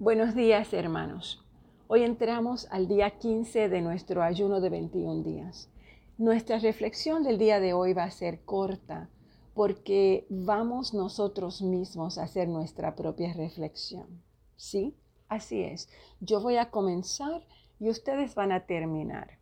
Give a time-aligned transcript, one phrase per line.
[0.00, 1.46] Buenos días, hermanos.
[1.86, 5.70] Hoy entramos al día 15 de nuestro ayuno de 21 días.
[6.18, 9.08] Nuestra reflexión del día de hoy va a ser corta
[9.54, 14.20] porque vamos nosotros mismos a hacer nuestra propia reflexión.
[14.56, 14.96] ¿Sí?
[15.28, 15.88] Así es.
[16.18, 17.46] Yo voy a comenzar
[17.78, 19.38] y ustedes van a terminar.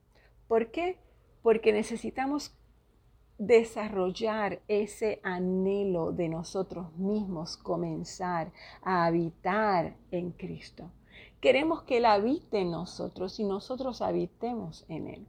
[0.48, 0.98] ¿Por qué?
[1.41, 2.55] Porque necesitamos
[3.46, 8.52] desarrollar ese anhelo de nosotros mismos, comenzar
[8.82, 10.92] a habitar en Cristo.
[11.41, 15.27] Queremos que Él habite en nosotros y nosotros habitemos en Él.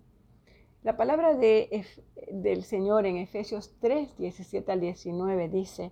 [0.84, 1.88] La palabra de,
[2.32, 5.92] del Señor en Efesios 3, 17 al 19 dice,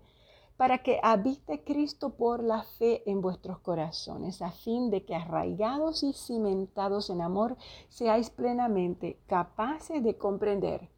[0.58, 6.04] para que habite Cristo por la fe en vuestros corazones, a fin de que arraigados
[6.04, 7.58] y cimentados en amor,
[7.90, 10.92] seáis plenamente capaces de comprender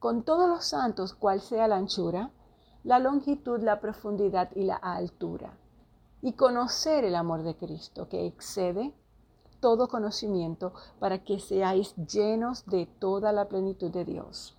[0.00, 2.30] con todos los santos cuál sea la anchura,
[2.82, 5.52] la longitud, la profundidad y la altura,
[6.22, 8.94] y conocer el amor de Cristo que excede
[9.60, 14.56] todo conocimiento para que seáis llenos de toda la plenitud de Dios.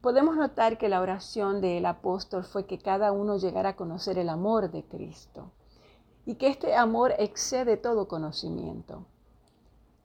[0.00, 4.30] Podemos notar que la oración del apóstol fue que cada uno llegara a conocer el
[4.30, 5.52] amor de Cristo
[6.24, 9.04] y que este amor excede todo conocimiento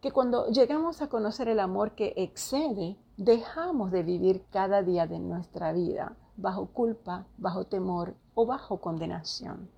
[0.02, 5.20] que cuando llegamos a conocer el amor que excede, dejamos de vivir cada día de
[5.20, 9.70] nuestra vida bajo culpa, bajo temor o bajo condenación.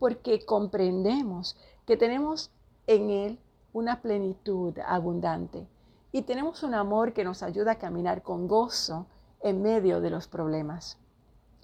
[0.00, 2.50] Porque comprendemos que tenemos
[2.88, 3.38] en Él
[3.72, 5.68] una plenitud abundante
[6.10, 9.06] y tenemos un amor que nos ayuda a caminar con gozo
[9.40, 10.98] en medio de los problemas.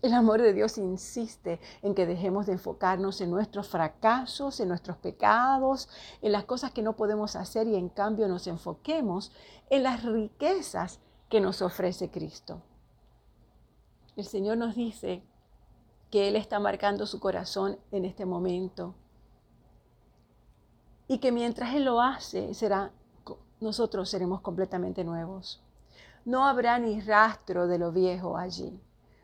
[0.02, 4.96] El amor de Dios insiste en que dejemos de enfocarnos en nuestros fracasos, en nuestros
[4.96, 5.90] pecados,
[6.22, 9.30] en las cosas que no podemos hacer y en cambio nos enfoquemos
[9.68, 12.62] en las riquezas que nos ofrece Cristo.
[14.16, 15.22] El Señor nos dice
[16.10, 18.94] que Él está marcando su corazón en este momento
[21.08, 22.90] y que mientras Él lo hace, será,
[23.60, 25.62] nosotros seremos completamente nuevos.
[26.24, 28.80] No habrá ni rastro de lo viejo allí.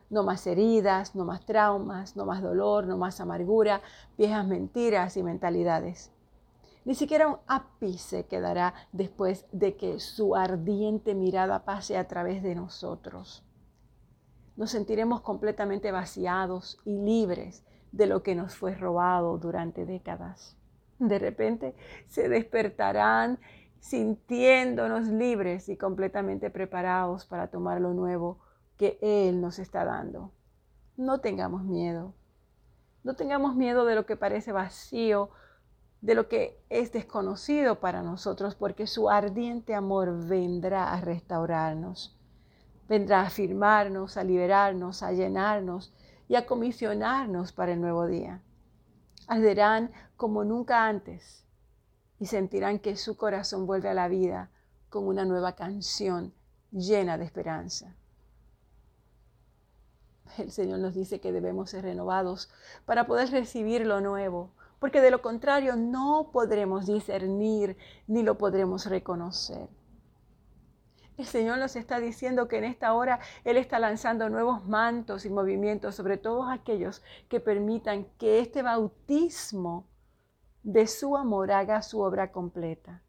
[0.09, 3.81] No más heridas, no más traumas, no más dolor, no más amargura,
[4.17, 6.11] viejas mentiras y mentalidades.
[6.85, 12.55] Ni siquiera un ápice quedará después de que su ardiente mirada pase a través de
[12.55, 13.43] nosotros.
[14.55, 20.55] Nos sentiremos completamente vaciados y libres de lo que nos fue robado durante décadas.
[20.97, 21.75] De repente
[22.07, 23.39] se despertarán
[23.79, 28.39] sintiéndonos libres y completamente preparados para tomar lo nuevo
[28.77, 30.31] que Él nos está dando.
[30.95, 32.13] No tengamos miedo.
[33.03, 35.31] No tengamos miedo de lo que parece vacío,
[36.01, 42.15] de lo que es desconocido para nosotros, porque su ardiente amor vendrá a restaurarnos.
[42.87, 45.93] Vendrá a afirmarnos, a liberarnos, a llenarnos
[46.27, 48.41] y a comisionarnos para el nuevo día.
[49.27, 51.45] Arderán como nunca antes
[52.19, 54.49] y sentirán que su corazón vuelve a la vida
[54.89, 56.33] con una nueva canción
[56.71, 57.95] llena de esperanza
[60.43, 62.49] el Señor nos dice que debemos ser renovados
[62.85, 67.77] para poder recibir lo nuevo, porque de lo contrario no podremos discernir
[68.07, 69.67] ni lo podremos reconocer.
[71.17, 75.31] El Señor nos está diciendo que en esta hora Él está lanzando nuevos mantos y
[75.31, 79.87] movimientos sobre todos aquellos que permitan que este bautismo
[80.61, 83.01] de su amor haga su obra completa.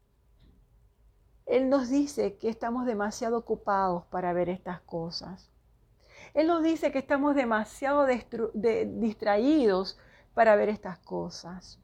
[1.45, 5.51] Él nos dice que estamos demasiado ocupados para ver estas cosas.
[6.33, 9.97] Él nos dice que estamos demasiado distraídos
[10.33, 11.79] para ver estas cosas,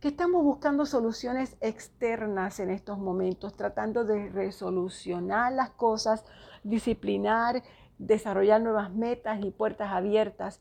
[0.00, 6.24] que estamos buscando soluciones externas en estos momentos, tratando de resolucionar las cosas,
[6.62, 7.62] disciplinar,
[7.98, 10.60] desarrollar nuevas metas y puertas abiertas,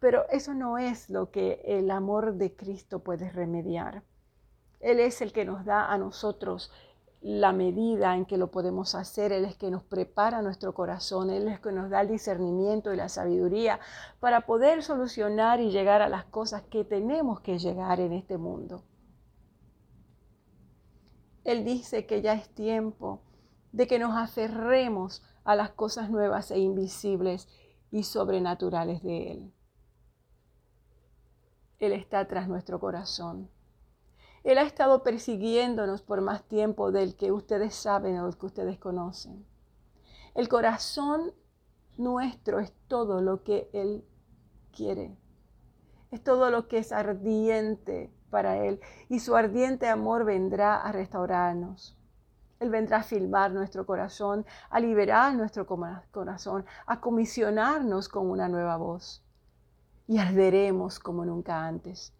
[0.00, 4.02] pero eso no es lo que el amor de Cristo puede remediar.
[4.80, 6.70] Él es el que nos da a nosotros
[7.26, 9.32] la medida en que lo podemos hacer.
[9.32, 12.96] Él es que nos prepara nuestro corazón, Él es que nos da el discernimiento y
[12.96, 13.80] la sabiduría
[14.20, 18.84] para poder solucionar y llegar a las cosas que tenemos que llegar en este mundo.
[21.42, 23.22] Él dice que ya es tiempo
[23.72, 27.48] de que nos aferremos a las cosas nuevas e invisibles
[27.90, 29.52] y sobrenaturales de Él.
[31.80, 33.50] Él está tras nuestro corazón.
[34.46, 38.78] Él ha estado persiguiéndonos por más tiempo del que ustedes saben o del que ustedes
[38.78, 39.44] conocen.
[40.36, 41.32] El corazón
[41.96, 44.04] nuestro es todo lo que Él
[44.70, 45.18] quiere.
[46.12, 48.78] Es todo lo que es ardiente para Él.
[49.08, 51.98] Y su ardiente amor vendrá a restaurarnos.
[52.60, 58.76] Él vendrá a filmar nuestro corazón, a liberar nuestro corazón, a comisionarnos con una nueva
[58.76, 59.24] voz.
[60.06, 62.12] Y arderemos como nunca antes.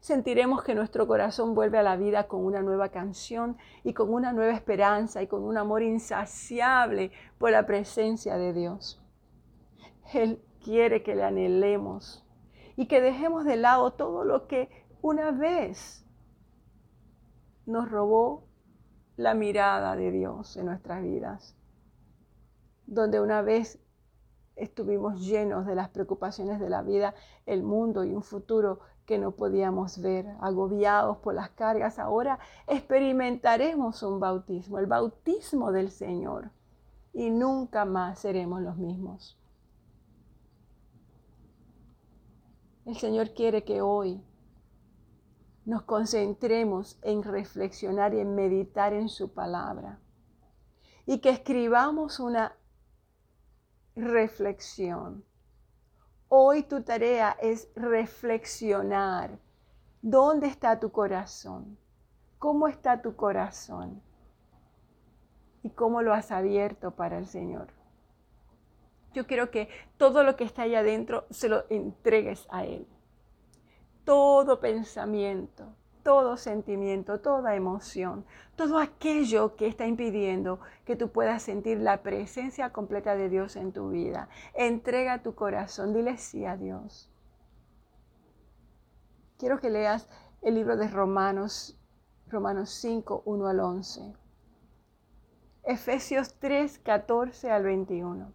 [0.00, 4.32] Sentiremos que nuestro corazón vuelve a la vida con una nueva canción y con una
[4.32, 9.02] nueva esperanza y con un amor insaciable por la presencia de Dios.
[10.12, 12.26] Él quiere que le anhelemos
[12.76, 14.68] y que dejemos de lado todo lo que
[15.02, 16.06] una vez
[17.66, 18.48] nos robó
[19.16, 21.56] la mirada de Dios en nuestras vidas,
[22.86, 23.78] donde una vez
[24.56, 27.14] estuvimos llenos de las preocupaciones de la vida,
[27.46, 28.80] el mundo y un futuro
[29.10, 31.98] que no podíamos ver, agobiados por las cargas.
[31.98, 36.52] Ahora experimentaremos un bautismo, el bautismo del Señor,
[37.12, 39.36] y nunca más seremos los mismos.
[42.86, 44.22] El Señor quiere que hoy
[45.64, 49.98] nos concentremos en reflexionar y en meditar en su palabra
[51.04, 52.56] y que escribamos una
[53.96, 55.24] reflexión.
[56.32, 59.36] Hoy tu tarea es reflexionar.
[60.00, 61.76] ¿Dónde está tu corazón?
[62.38, 64.00] ¿Cómo está tu corazón?
[65.64, 67.72] ¿Y cómo lo has abierto para el Señor?
[69.12, 72.86] Yo quiero que todo lo que está ahí adentro se lo entregues a Él.
[74.04, 78.24] Todo pensamiento, todo sentimiento, toda emoción,
[78.56, 83.72] todo aquello que está impidiendo que tú puedas sentir la presencia completa de Dios en
[83.72, 84.28] tu vida.
[84.54, 87.10] Entrega tu corazón, dile sí a Dios.
[89.38, 90.08] Quiero que leas
[90.42, 91.78] el libro de Romanos,
[92.28, 94.12] Romanos 5, 1 al 11.
[95.64, 98.32] Efesios 3, 14 al 21.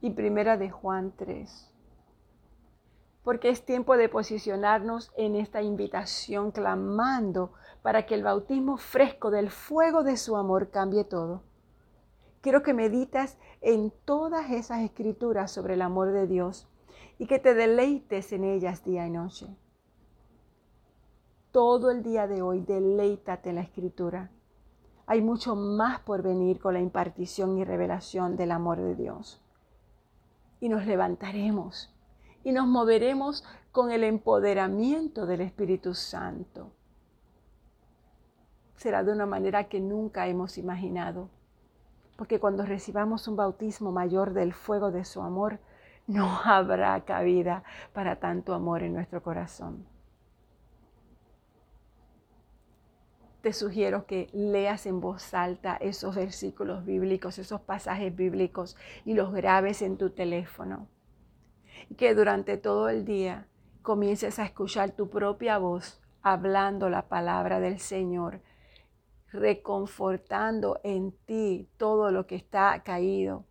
[0.00, 1.75] Y primera de Juan 3
[3.26, 7.50] porque es tiempo de posicionarnos en esta invitación clamando
[7.82, 11.42] para que el bautismo fresco del fuego de su amor cambie todo.
[12.40, 16.68] Quiero que meditas en todas esas escrituras sobre el amor de Dios
[17.18, 19.48] y que te deleites en ellas día y noche.
[21.50, 24.30] Todo el día de hoy deleítate en la escritura.
[25.04, 29.42] Hay mucho más por venir con la impartición y revelación del amor de Dios.
[30.60, 31.92] Y nos levantaremos
[32.46, 36.70] y nos moveremos con el empoderamiento del Espíritu Santo.
[38.76, 41.28] Será de una manera que nunca hemos imaginado,
[42.14, 45.58] porque cuando recibamos un bautismo mayor del fuego de su amor,
[46.06, 49.84] no habrá cabida para tanto amor en nuestro corazón.
[53.42, 59.32] Te sugiero que leas en voz alta esos versículos bíblicos, esos pasajes bíblicos y los
[59.32, 60.86] grabes en tu teléfono
[61.96, 63.46] que durante todo el día
[63.82, 68.40] comiences a escuchar tu propia voz hablando la palabra del Señor,
[69.28, 73.44] reconfortando en ti todo lo que está caído,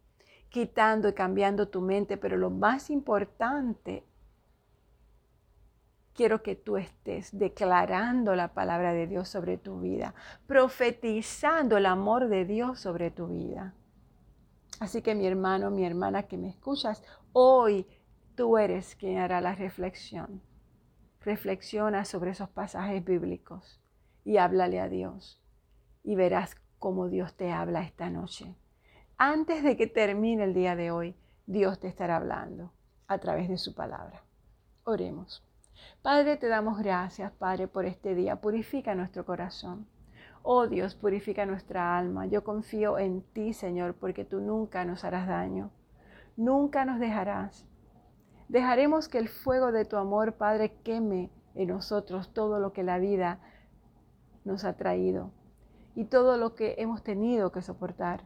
[0.50, 4.04] quitando y cambiando tu mente, pero lo más importante,
[6.13, 10.13] quiero que tú estés declarando la palabra de Dios sobre tu vida,
[10.48, 13.74] profetizando el amor de Dios sobre tu vida.
[14.80, 17.88] Así que mi hermano, mi hermana que me escuchas, hoy
[18.36, 20.42] Tú eres quien hará la reflexión.
[21.22, 23.82] Reflexiona sobre esos pasajes bíblicos
[24.26, 25.42] y háblale a Dios
[26.04, 28.54] y verás cómo Dios te habla esta noche.
[29.18, 31.16] Antes de que termine el día de hoy,
[31.48, 32.74] Dios te estará hablando
[33.08, 34.22] a través de su palabra.
[34.84, 35.42] Oremos.
[36.02, 38.42] Padre, te damos gracias, Padre, por este día.
[38.42, 39.88] Purifica nuestro corazón.
[40.44, 42.25] Oh Dios, purifica nuestra alma.
[42.25, 45.72] Yo confío en ti, Señor, porque tú nunca nos harás daño.
[46.36, 47.65] Nunca nos dejarás.
[48.48, 53.00] Dejaremos que el fuego de tu amor, Padre, queme en nosotros todo lo que la
[53.00, 53.40] vida
[54.44, 55.32] nos ha traído
[55.96, 58.24] y todo lo que hemos tenido que soportar.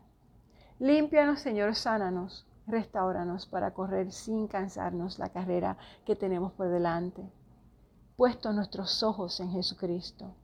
[0.80, 7.24] Límpianos, Señor, sánanos, restauranos para correr sin cansarnos la carrera que tenemos por delante.
[8.18, 10.36] Puesto nuestros ojos en Jesucristo.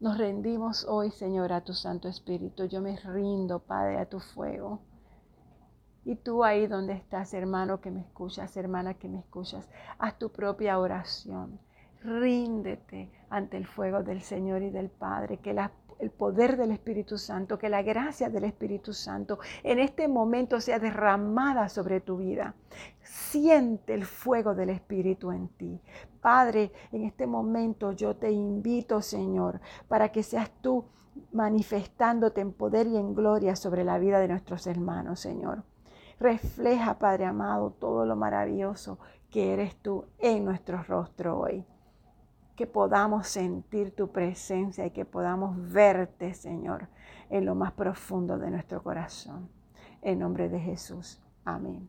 [0.00, 2.66] Nos rendimos hoy, Señor, a tu Santo Espíritu.
[2.66, 4.80] Yo me rindo, Padre, a tu fuego.
[6.08, 10.30] Y tú ahí donde estás, hermano que me escuchas, hermana que me escuchas, haz tu
[10.30, 11.60] propia oración.
[12.02, 15.54] Ríndete ante el fuego del Señor y del Padre, que
[15.98, 20.78] el poder del Espíritu Santo, que la gracia del Espíritu Santo en este momento sea
[20.78, 22.54] derramada sobre tu vida.
[23.02, 25.78] Siente el fuego del Espíritu en ti.
[26.22, 30.86] Padre, en este momento yo te invito, Señor, para que seas tú
[31.32, 35.64] manifestándote en poder y en gloria sobre la vida de nuestros hermanos, Señor.
[36.20, 38.98] Refleja, Padre amado, todo lo maravilloso
[39.30, 41.64] que eres tú en nuestro rostro hoy.
[42.56, 46.88] Que podamos sentir tu presencia y que podamos verte, Señor,
[47.30, 49.48] en lo más profundo de nuestro corazón.
[50.02, 51.20] En nombre de Jesús.
[51.44, 51.88] Amén.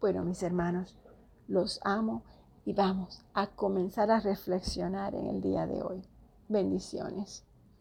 [0.00, 0.98] Bueno, mis hermanos,
[1.46, 2.24] los amo
[2.64, 6.02] y vamos a comenzar a reflexionar en el día de hoy.
[6.48, 7.46] Bendiciones.